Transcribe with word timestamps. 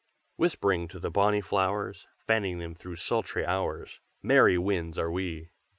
Whispering 0.35 0.87
to 0.87 0.99
the 0.99 1.11
bonny 1.11 1.41
flowers, 1.41 2.07
Fanning 2.17 2.57
them 2.57 2.73
through 2.73 2.95
sultry 2.95 3.45
hours, 3.45 3.99
Merry 4.23 4.57
winds 4.57 4.97
are 4.97 5.11
we!" 5.11 5.51